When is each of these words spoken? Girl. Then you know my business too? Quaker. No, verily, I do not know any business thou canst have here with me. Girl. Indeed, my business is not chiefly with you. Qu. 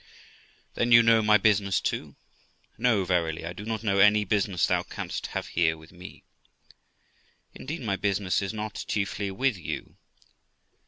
Girl. 0.01 0.07
Then 0.73 0.91
you 0.91 1.03
know 1.03 1.21
my 1.21 1.37
business 1.37 1.79
too? 1.79 2.15
Quaker. 2.71 2.81
No, 2.81 3.05
verily, 3.05 3.45
I 3.45 3.53
do 3.53 3.63
not 3.65 3.83
know 3.83 3.99
any 3.99 4.25
business 4.25 4.65
thou 4.65 4.81
canst 4.81 5.27
have 5.27 5.49
here 5.49 5.77
with 5.77 5.91
me. 5.91 6.23
Girl. 7.53 7.61
Indeed, 7.61 7.81
my 7.81 7.97
business 7.97 8.41
is 8.41 8.51
not 8.51 8.83
chiefly 8.87 9.29
with 9.29 9.59
you. 9.59 9.97
Qu. 10.19 10.67